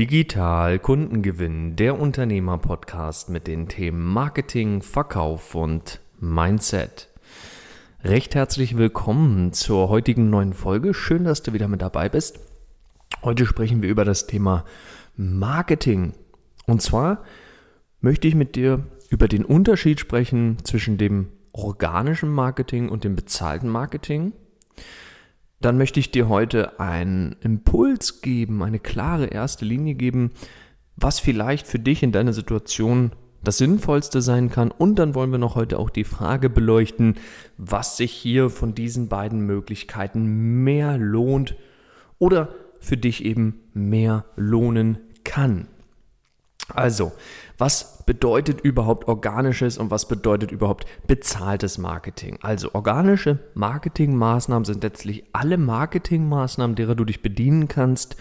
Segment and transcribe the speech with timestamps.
[0.00, 7.10] Digital Kundengewinn, der Unternehmer-Podcast mit den Themen Marketing, Verkauf und Mindset.
[8.02, 10.94] Recht herzlich willkommen zur heutigen neuen Folge.
[10.94, 12.40] Schön, dass du wieder mit dabei bist.
[13.22, 14.64] Heute sprechen wir über das Thema
[15.18, 16.14] Marketing.
[16.66, 17.22] Und zwar
[18.00, 23.68] möchte ich mit dir über den Unterschied sprechen zwischen dem organischen Marketing und dem bezahlten
[23.68, 24.32] Marketing
[25.60, 30.32] dann möchte ich dir heute einen Impuls geben, eine klare erste Linie geben,
[30.96, 34.70] was vielleicht für dich in deiner Situation das Sinnvollste sein kann.
[34.70, 37.16] Und dann wollen wir noch heute auch die Frage beleuchten,
[37.56, 41.54] was sich hier von diesen beiden Möglichkeiten mehr lohnt
[42.18, 42.48] oder
[42.80, 45.68] für dich eben mehr lohnen kann.
[46.74, 47.12] Also,
[47.60, 52.38] was bedeutet überhaupt organisches und was bedeutet überhaupt bezahltes Marketing?
[52.40, 58.16] Also, organische Marketingmaßnahmen sind letztlich alle Marketingmaßnahmen, derer du dich bedienen kannst,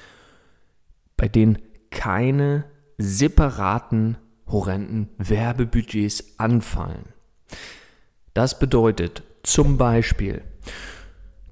[1.16, 2.66] bei denen keine
[2.98, 7.06] separaten, horrenden Werbebudgets anfallen.
[8.34, 10.44] Das bedeutet zum Beispiel,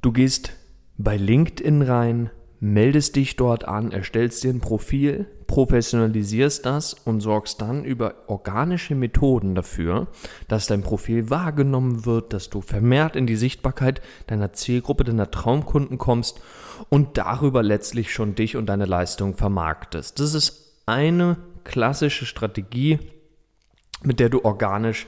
[0.01, 0.51] du gehst
[0.97, 7.61] bei LinkedIn rein, meldest dich dort an, erstellst dir ein Profil, professionalisierst das und sorgst
[7.61, 10.07] dann über organische Methoden dafür,
[10.47, 15.97] dass dein Profil wahrgenommen wird, dass du vermehrt in die Sichtbarkeit deiner Zielgruppe, deiner Traumkunden
[15.97, 16.41] kommst
[16.89, 20.19] und darüber letztlich schon dich und deine Leistung vermarktest.
[20.19, 22.99] Das ist eine klassische Strategie,
[24.03, 25.07] mit der du organisch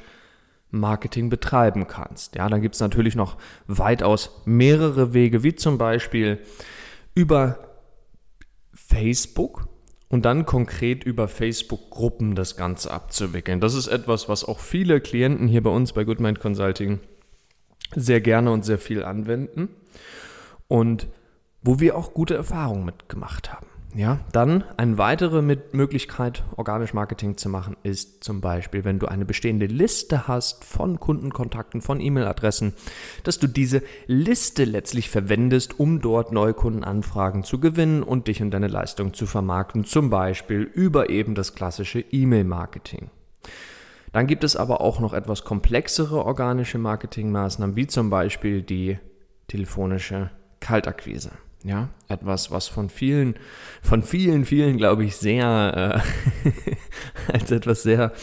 [0.72, 2.36] Marketing betreiben kannst.
[2.36, 6.40] Ja, dann gibt es natürlich noch weitaus mehrere Wege, wie zum Beispiel
[7.20, 7.60] über
[8.74, 9.68] Facebook
[10.08, 13.60] und dann konkret über Facebook-Gruppen das Ganze abzuwickeln.
[13.60, 17.02] Das ist etwas, was auch viele Klienten hier bei uns bei Goodmind Consulting
[17.94, 19.68] sehr gerne und sehr viel anwenden
[20.70, 21.08] und
[21.62, 23.68] wo wir auch gute Erfahrungen mitgemacht haben.
[23.96, 29.26] Ja, dann eine weitere Möglichkeit, organisch Marketing zu machen, ist zum Beispiel, wenn du eine
[29.26, 32.76] bestehende Liste hast von Kundenkontakten, von E-Mail-Adressen,
[33.24, 38.68] dass du diese Liste letztlich verwendest, um dort Neukundenanfragen zu gewinnen und dich und deine
[38.68, 43.10] Leistung zu vermarkten, zum Beispiel über eben das klassische E-Mail-Marketing.
[44.12, 49.00] Dann gibt es aber auch noch etwas komplexere organische Marketingmaßnahmen, wie zum Beispiel die
[49.48, 50.30] telefonische
[50.60, 51.32] Kaltakquise.
[51.64, 53.36] Ja, etwas, was von vielen,
[53.82, 56.04] von vielen, vielen, glaube ich, sehr
[56.48, 58.14] äh, als etwas sehr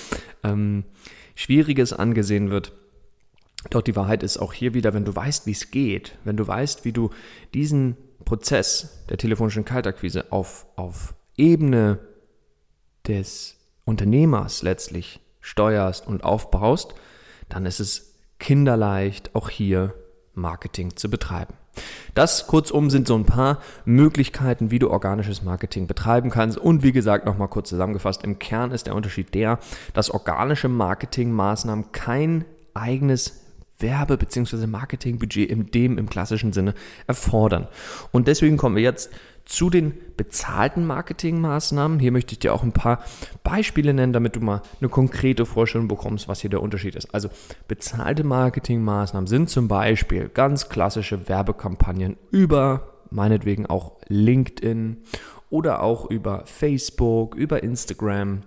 [0.42, 0.84] ähm,
[1.34, 2.72] Schwieriges angesehen wird.
[3.70, 6.46] Doch die Wahrheit ist auch hier wieder, wenn du weißt, wie es geht, wenn du
[6.46, 7.10] weißt, wie du
[7.52, 11.98] diesen Prozess der telefonischen Kaltakquise auf, auf Ebene
[13.06, 16.94] des Unternehmers letztlich steuerst und aufbaust,
[17.48, 19.94] dann ist es kinderleicht, auch hier
[20.34, 21.54] Marketing zu betreiben.
[22.14, 26.58] Das kurzum sind so ein paar Möglichkeiten, wie du organisches Marketing betreiben kannst.
[26.58, 29.58] Und wie gesagt, nochmal kurz zusammengefasst, im Kern ist der Unterschied der,
[29.92, 32.44] dass organische Marketingmaßnahmen kein
[32.74, 33.42] eigenes
[33.78, 34.66] Werbe- bzw.
[34.66, 36.74] Marketingbudget in dem im klassischen Sinne
[37.06, 37.68] erfordern.
[38.12, 39.10] Und deswegen kommen wir jetzt
[39.46, 41.98] zu den bezahlten Marketingmaßnahmen.
[41.98, 43.02] Hier möchte ich dir auch ein paar
[43.42, 47.14] Beispiele nennen, damit du mal eine konkrete Vorstellung bekommst, was hier der Unterschied ist.
[47.14, 47.30] Also
[47.68, 54.98] bezahlte Marketingmaßnahmen sind zum Beispiel ganz klassische Werbekampagnen über meinetwegen auch LinkedIn
[55.48, 58.42] oder auch über Facebook, über Instagram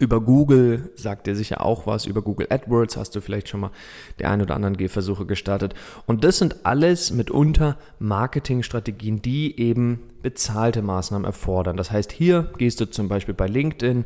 [0.00, 2.06] über Google sagt dir sicher auch was.
[2.06, 3.70] Über Google AdWords hast du vielleicht schon mal
[4.18, 5.74] der ein oder anderen Gehversuche gestartet.
[6.06, 11.76] Und das sind alles mitunter Marketingstrategien, die eben bezahlte Maßnahmen erfordern.
[11.76, 14.04] Das heißt, hier gehst du zum Beispiel bei LinkedIn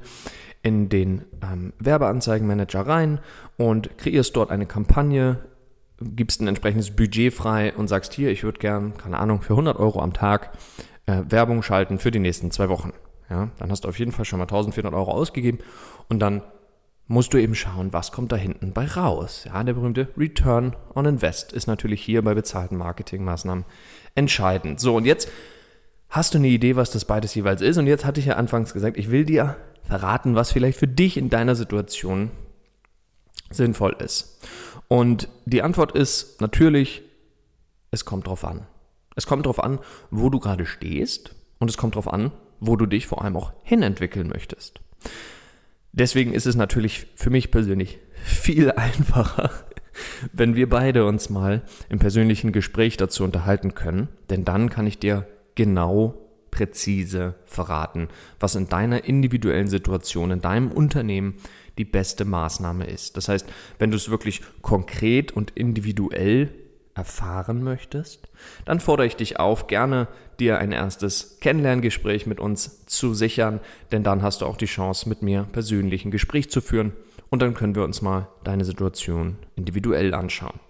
[0.62, 3.20] in den ähm, Werbeanzeigenmanager rein
[3.56, 5.38] und kreierst dort eine Kampagne,
[6.00, 9.78] gibst ein entsprechendes Budget frei und sagst hier, ich würde gern, keine Ahnung, für 100
[9.78, 10.50] Euro am Tag
[11.06, 12.92] äh, Werbung schalten für die nächsten zwei Wochen.
[13.30, 15.58] Ja, dann hast du auf jeden Fall schon mal 1400 Euro ausgegeben
[16.08, 16.42] und dann
[17.06, 19.44] musst du eben schauen, was kommt da hinten bei raus.
[19.46, 23.64] Ja, der berühmte Return on Invest ist natürlich hier bei bezahlten Marketingmaßnahmen
[24.14, 24.78] entscheidend.
[24.78, 25.28] So, und jetzt
[26.10, 27.78] hast du eine Idee, was das beides jeweils ist.
[27.78, 31.16] Und jetzt hatte ich ja anfangs gesagt, ich will dir verraten, was vielleicht für dich
[31.16, 32.30] in deiner Situation
[33.50, 34.40] sinnvoll ist.
[34.88, 37.02] Und die Antwort ist natürlich,
[37.90, 38.66] es kommt drauf an.
[39.16, 39.78] Es kommt drauf an,
[40.10, 43.52] wo du gerade stehst und es kommt drauf an, wo du dich vor allem auch
[43.62, 44.80] hinentwickeln möchtest.
[45.92, 49.50] Deswegen ist es natürlich für mich persönlich viel einfacher,
[50.32, 54.98] wenn wir beide uns mal im persönlichen Gespräch dazu unterhalten können, denn dann kann ich
[54.98, 56.14] dir genau
[56.50, 58.08] präzise verraten,
[58.40, 61.34] was in deiner individuellen Situation, in deinem Unternehmen
[61.78, 63.16] die beste Maßnahme ist.
[63.16, 63.46] Das heißt,
[63.78, 66.52] wenn du es wirklich konkret und individuell
[66.94, 68.28] erfahren möchtest,
[68.64, 70.08] dann fordere ich dich auf, gerne
[70.40, 73.60] dir ein erstes Kennenlerngespräch mit uns zu sichern,
[73.92, 76.92] denn dann hast du auch die Chance, mit mir persönlich ein Gespräch zu führen
[77.30, 80.60] und dann können wir uns mal deine Situation individuell anschauen.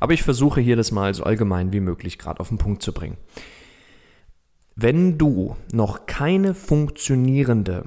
[0.00, 2.92] Aber ich versuche hier das mal so allgemein wie möglich gerade auf den Punkt zu
[2.92, 3.16] bringen.
[4.74, 7.86] Wenn du noch keine funktionierende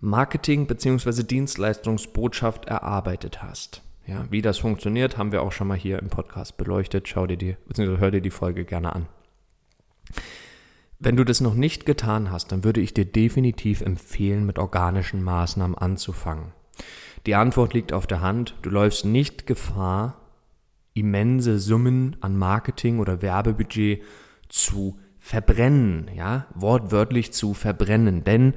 [0.00, 1.22] Marketing- bzw.
[1.22, 6.56] Dienstleistungsbotschaft erarbeitet hast, ja, wie das funktioniert, haben wir auch schon mal hier im Podcast
[6.56, 7.06] beleuchtet.
[7.06, 7.98] Schau dir die, bzw.
[7.98, 9.06] hör dir die Folge gerne an.
[11.04, 15.20] Wenn du das noch nicht getan hast, dann würde ich dir definitiv empfehlen, mit organischen
[15.24, 16.52] Maßnahmen anzufangen.
[17.26, 18.54] Die Antwort liegt auf der Hand.
[18.62, 20.20] Du läufst nicht Gefahr,
[20.94, 24.04] immense Summen an Marketing oder Werbebudget
[24.48, 28.54] zu verbrennen, ja, wortwörtlich zu verbrennen, denn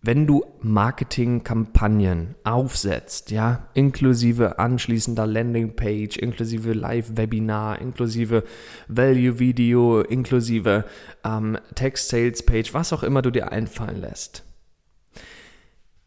[0.00, 8.44] wenn du Marketingkampagnen aufsetzt, ja, inklusive anschließender Landingpage, inklusive Live-Webinar, inklusive
[8.86, 10.84] Value-Video, inklusive
[11.24, 14.44] ähm, Text-Sales-Page, was auch immer du dir einfallen lässt,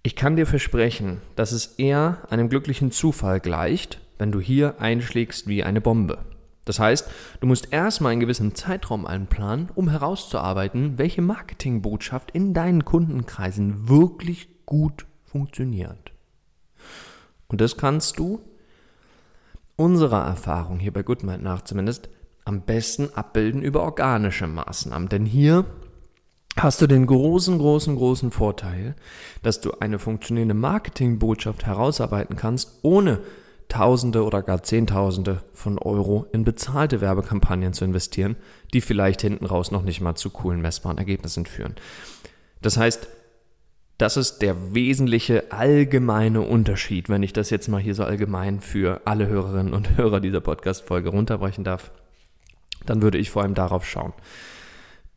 [0.03, 5.47] ich kann dir versprechen, dass es eher einem glücklichen Zufall gleicht, wenn du hier einschlägst
[5.47, 6.17] wie eine Bombe.
[6.65, 7.09] Das heißt,
[7.39, 14.65] du musst erstmal einen gewissen Zeitraum einplanen, um herauszuarbeiten, welche Marketingbotschaft in deinen Kundenkreisen wirklich
[14.65, 16.11] gut funktioniert.
[17.47, 18.41] Und das kannst du
[19.75, 22.09] unserer Erfahrung hier bei Goodmind nach zumindest
[22.45, 25.09] am besten abbilden über organische Maßnahmen.
[25.09, 25.65] Denn hier
[26.57, 28.95] hast du den großen, großen, großen Vorteil,
[29.41, 33.21] dass du eine funktionierende Marketingbotschaft herausarbeiten kannst, ohne
[33.71, 38.35] Tausende oder gar Zehntausende von Euro in bezahlte Werbekampagnen zu investieren,
[38.73, 41.75] die vielleicht hinten raus noch nicht mal zu coolen messbaren Ergebnissen führen.
[42.61, 43.07] Das heißt,
[43.97, 49.03] das ist der wesentliche allgemeine Unterschied, wenn ich das jetzt mal hier so allgemein für
[49.05, 51.91] alle Hörerinnen und Hörer dieser Podcast-Folge runterbrechen darf,
[52.85, 54.11] dann würde ich vor allem darauf schauen.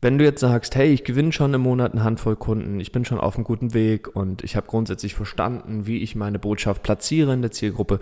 [0.01, 3.03] Wenn du jetzt sagst, hey, ich gewinne schon im Monat eine Handvoll Kunden, ich bin
[3.03, 7.33] schon auf einem guten Weg und ich habe grundsätzlich verstanden, wie ich meine Botschaft platziere
[7.33, 7.99] in der Zielgruppe,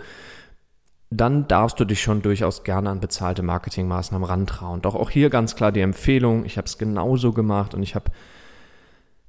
[1.16, 4.82] dann darfst du dich schon durchaus gerne an bezahlte Marketingmaßnahmen rantrauen.
[4.82, 8.10] Doch auch hier ganz klar die Empfehlung, ich habe es genauso gemacht und ich habe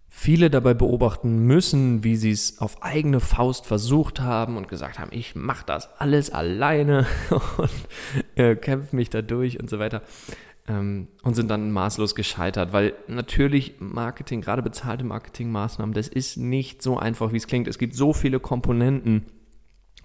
[0.07, 5.11] viele dabei beobachten müssen, wie sie es auf eigene Faust versucht haben und gesagt haben,
[5.11, 7.05] ich mache das alles alleine
[7.57, 7.69] und
[8.35, 10.01] äh, kämpfe mich da durch und so weiter
[10.67, 16.81] ähm, und sind dann maßlos gescheitert, weil natürlich Marketing, gerade bezahlte Marketingmaßnahmen, das ist nicht
[16.81, 17.67] so einfach, wie es klingt.
[17.67, 19.25] Es gibt so viele Komponenten,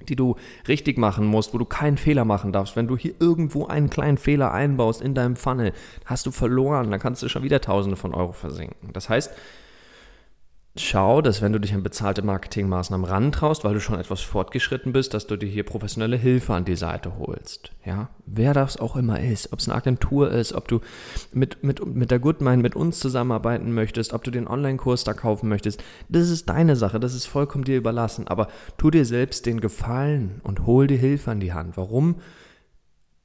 [0.08, 0.36] die du
[0.68, 2.76] richtig machen musst, wo du keinen Fehler machen darfst.
[2.76, 5.72] Wenn du hier irgendwo einen kleinen Fehler einbaust in deinem Funnel,
[6.04, 8.92] hast du verloren, dann kannst du schon wieder Tausende von Euro versinken.
[8.92, 9.32] Das heißt,
[10.76, 15.14] schau, dass wenn du dich an bezahlte Marketingmaßnahmen rantraust, weil du schon etwas fortgeschritten bist,
[15.14, 17.72] dass du dir hier professionelle Hilfe an die Seite holst.
[17.84, 20.80] Ja, wer das auch immer ist, ob es eine Agentur ist, ob du
[21.32, 25.48] mit, mit, mit der Goodmind mit uns zusammenarbeiten möchtest, ob du den Online-Kurs da kaufen
[25.48, 28.28] möchtest, das ist deine Sache, das ist vollkommen dir überlassen.
[28.28, 31.76] Aber tu dir selbst den Gefallen und hol dir Hilfe an die Hand.
[31.76, 32.16] Warum?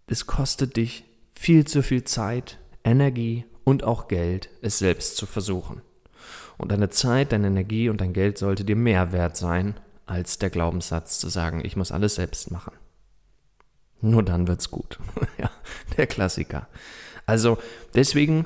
[0.08, 1.04] Es kostet dich
[1.34, 5.82] viel zu viel Zeit, Energie und auch Geld, es selbst zu versuchen.
[6.58, 9.76] Und deine Zeit, deine Energie und dein Geld sollte dir mehr wert sein,
[10.06, 12.74] als der Glaubenssatz zu sagen, ich muss alles selbst machen.
[14.02, 15.00] Nur dann wird's gut.
[15.38, 15.50] ja,
[15.98, 16.68] der Klassiker.
[17.26, 17.58] Also
[17.96, 18.46] deswegen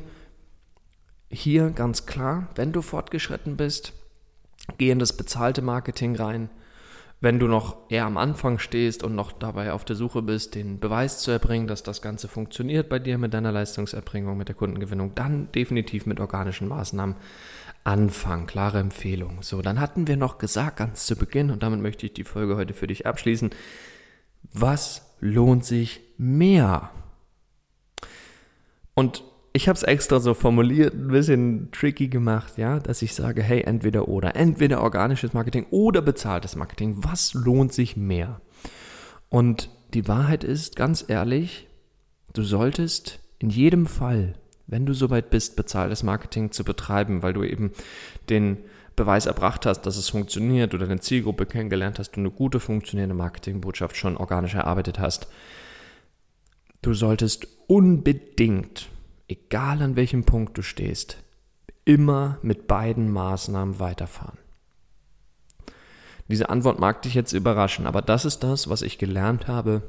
[1.29, 3.93] hier ganz klar, wenn du fortgeschritten bist,
[4.77, 6.49] geh in das bezahlte Marketing rein.
[7.21, 10.79] Wenn du noch eher am Anfang stehst und noch dabei auf der Suche bist, den
[10.79, 15.15] Beweis zu erbringen, dass das Ganze funktioniert bei dir mit deiner Leistungserbringung, mit der Kundengewinnung,
[15.15, 17.17] dann definitiv mit organischen Maßnahmen
[17.89, 19.41] Anfang, klare Empfehlung.
[19.41, 22.55] So, dann hatten wir noch gesagt, ganz zu Beginn, und damit möchte ich die Folge
[22.55, 23.49] heute für dich abschließen,
[24.53, 26.91] was lohnt sich mehr?
[28.93, 33.41] Und ich habe es extra so formuliert, ein bisschen tricky gemacht, ja, dass ich sage,
[33.41, 38.39] hey, entweder oder, entweder organisches Marketing oder bezahltes Marketing, was lohnt sich mehr?
[39.29, 41.67] Und die Wahrheit ist, ganz ehrlich,
[42.33, 44.35] du solltest in jedem Fall
[44.69, 47.71] wenn du soweit bist, bezahltes Marketing zu betreiben, weil du eben
[48.29, 48.57] den
[48.95, 53.15] Beweis erbracht hast, dass es funktioniert oder eine Zielgruppe kennengelernt hast, du eine gute funktionierende
[53.15, 55.27] Marketingbotschaft schon organisch erarbeitet hast,
[56.81, 58.89] du solltest unbedingt,
[59.27, 61.17] egal an welchem Punkt du stehst,
[61.85, 64.37] immer mit beiden Maßnahmen weiterfahren.
[66.27, 69.81] Diese Antwort mag dich jetzt überraschen, aber das ist das, was ich gelernt habe,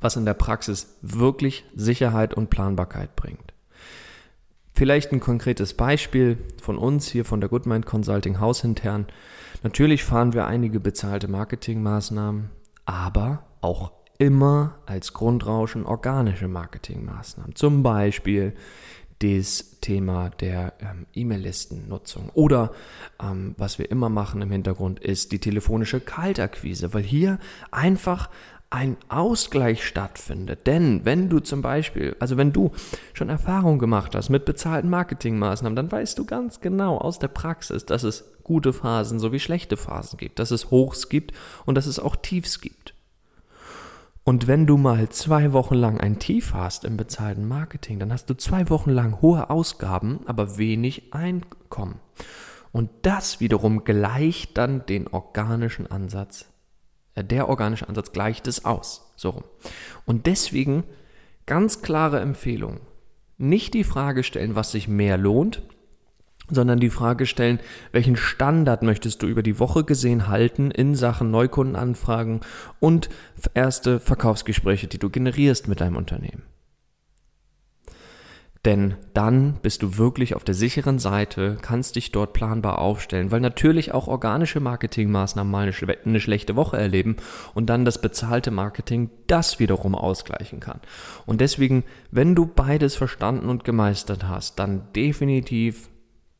[0.00, 3.54] was in der Praxis wirklich Sicherheit und Planbarkeit bringt.
[4.78, 9.08] Vielleicht ein konkretes Beispiel von uns hier von der Goodmind Consulting hausintern.
[9.64, 12.50] Natürlich fahren wir einige bezahlte Marketingmaßnahmen,
[12.84, 17.56] aber auch immer als Grundrauschen organische Marketingmaßnahmen.
[17.56, 18.54] Zum Beispiel
[19.18, 22.30] das Thema der ähm, E-Mail-Listennutzung.
[22.34, 22.70] Oder
[23.20, 27.40] ähm, was wir immer machen im Hintergrund ist die telefonische Kaltakquise, weil hier
[27.72, 28.30] einfach
[28.70, 30.66] ein Ausgleich stattfindet.
[30.66, 32.72] Denn wenn du zum Beispiel, also wenn du
[33.14, 37.86] schon Erfahrung gemacht hast mit bezahlten Marketingmaßnahmen, dann weißt du ganz genau aus der Praxis,
[37.86, 41.32] dass es gute Phasen sowie schlechte Phasen gibt, dass es Hochs gibt
[41.64, 42.94] und dass es auch Tiefs gibt.
[44.22, 48.28] Und wenn du mal zwei Wochen lang ein Tief hast im bezahlten Marketing, dann hast
[48.28, 52.00] du zwei Wochen lang hohe Ausgaben, aber wenig Einkommen.
[52.70, 56.44] Und das wiederum gleicht dann den organischen Ansatz
[57.22, 59.12] der organische Ansatz gleicht es aus.
[59.16, 59.44] So rum.
[60.06, 60.84] Und deswegen
[61.46, 62.80] ganz klare Empfehlung.
[63.36, 65.62] Nicht die Frage stellen, was sich mehr lohnt,
[66.50, 67.60] sondern die Frage stellen,
[67.92, 72.40] welchen Standard möchtest du über die Woche gesehen halten in Sachen Neukundenanfragen
[72.80, 73.08] und
[73.54, 76.42] erste Verkaufsgespräche, die du generierst mit deinem Unternehmen.
[78.64, 83.40] Denn dann bist du wirklich auf der sicheren Seite, kannst dich dort planbar aufstellen, weil
[83.40, 87.16] natürlich auch organische Marketingmaßnahmen mal eine, schle eine, schlechte Woche erleben
[87.54, 90.80] und dann das bezahlte Marketing das wiederum ausgleichen kann.
[91.24, 95.88] Und deswegen, wenn du beides verstanden und gemeistert hast, dann definitiv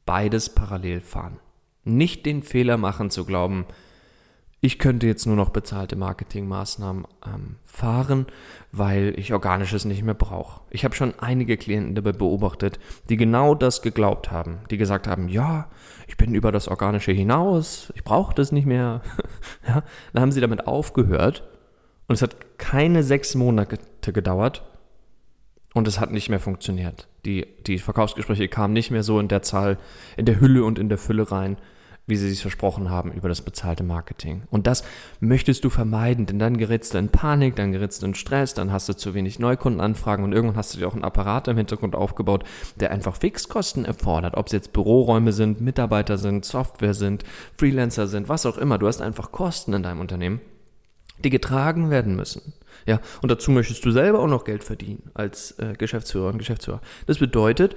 [0.04, 1.38] beides parallel fahren.
[1.84, 3.64] Nicht den Fehler machen zu glauben,
[4.60, 8.26] ich könnte jetzt nur noch bezahlte Marketingmaßnahmen ähm, fahren,
[8.72, 10.62] weil ich organisches nicht mehr brauche.
[10.70, 15.28] Ich habe schon einige Klienten dabei beobachtet, die genau das geglaubt haben, die gesagt haben,
[15.28, 15.68] ja,
[16.08, 19.02] ich bin über das Organische hinaus, ich brauche das nicht mehr.
[19.68, 21.44] ja, dann haben sie damit aufgehört
[22.08, 23.78] und es hat keine sechs Monate
[24.12, 24.64] gedauert
[25.72, 27.06] und es hat nicht mehr funktioniert.
[27.24, 29.78] Die, die Verkaufsgespräche kamen nicht mehr so in der Zahl,
[30.16, 31.58] in der Hülle und in der Fülle rein
[32.08, 34.42] wie sie sich versprochen haben über das bezahlte Marketing.
[34.50, 34.82] Und das
[35.20, 38.72] möchtest du vermeiden, denn dann gerätst du in Panik, dann gerätst du in Stress, dann
[38.72, 41.94] hast du zu wenig Neukundenanfragen und irgendwann hast du dir auch einen Apparat im Hintergrund
[41.94, 42.44] aufgebaut,
[42.76, 47.24] der einfach Fixkosten erfordert, ob es jetzt Büroräume sind, Mitarbeiter sind, Software sind,
[47.58, 48.78] Freelancer sind, was auch immer.
[48.78, 50.40] Du hast einfach Kosten in deinem Unternehmen,
[51.22, 52.54] die getragen werden müssen.
[52.86, 56.80] Ja, und dazu möchtest du selber auch noch Geld verdienen als äh, Geschäftsführer und Geschäftsführer.
[57.06, 57.76] Das bedeutet,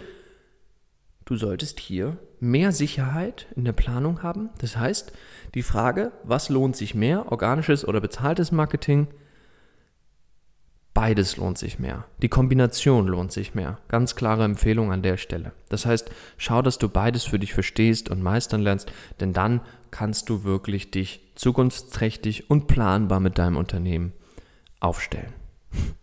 [1.31, 4.49] du solltest hier mehr Sicherheit in der Planung haben.
[4.57, 5.13] Das heißt,
[5.55, 9.07] die Frage, was lohnt sich mehr, organisches oder bezahltes Marketing,
[10.93, 12.03] beides lohnt sich mehr.
[12.21, 13.79] Die Kombination lohnt sich mehr.
[13.87, 15.53] Ganz klare Empfehlung an der Stelle.
[15.69, 20.27] Das heißt, schau, dass du beides für dich verstehst und meistern lernst, denn dann kannst
[20.27, 24.11] du wirklich dich zukunftsträchtig und planbar mit deinem Unternehmen
[24.81, 25.31] aufstellen.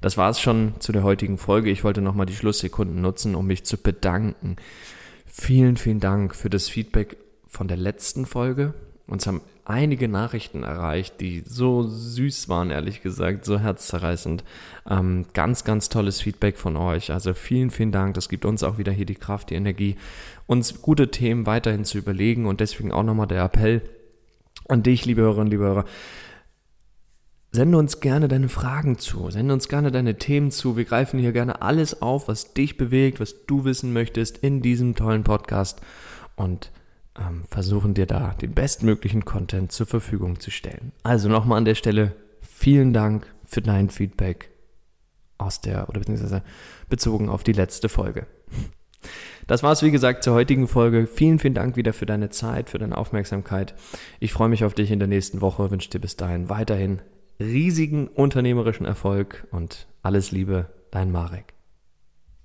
[0.00, 1.70] Das war es schon zu der heutigen Folge.
[1.70, 4.56] Ich wollte nochmal die Schlusssekunden nutzen, um mich zu bedanken.
[5.26, 8.74] Vielen, vielen Dank für das Feedback von der letzten Folge.
[9.06, 14.44] Uns haben einige Nachrichten erreicht, die so süß waren, ehrlich gesagt, so herzzerreißend.
[14.88, 17.12] Ähm, ganz, ganz tolles Feedback von euch.
[17.12, 18.14] Also vielen, vielen Dank.
[18.14, 19.96] Das gibt uns auch wieder hier die Kraft, die Energie,
[20.46, 22.46] uns gute Themen weiterhin zu überlegen.
[22.46, 23.82] Und deswegen auch nochmal der Appell
[24.68, 25.84] an dich, liebe Hörerinnen, liebe Hörer.
[27.56, 30.76] Sende uns gerne deine Fragen zu, sende uns gerne deine Themen zu.
[30.76, 34.94] Wir greifen hier gerne alles auf, was dich bewegt, was du wissen möchtest in diesem
[34.94, 35.80] tollen Podcast
[36.34, 36.70] und
[37.18, 40.92] ähm, versuchen dir da den bestmöglichen Content zur Verfügung zu stellen.
[41.02, 44.50] Also nochmal an der Stelle vielen Dank für dein Feedback
[45.38, 46.42] aus der oder beziehungsweise
[46.90, 48.26] bezogen auf die letzte Folge.
[49.46, 51.06] Das war es, wie gesagt, zur heutigen Folge.
[51.06, 53.74] Vielen, vielen Dank wieder für deine Zeit, für deine Aufmerksamkeit.
[54.20, 57.00] Ich freue mich auf dich in der nächsten Woche, wünsche dir bis dahin weiterhin
[57.40, 61.55] riesigen unternehmerischen Erfolg und alles Liebe, dein Marek.